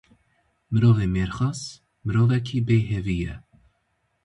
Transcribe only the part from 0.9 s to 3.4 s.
mêrxas mirovekî bêhêvî ye.